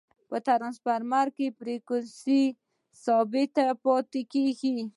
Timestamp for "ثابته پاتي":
3.05-4.21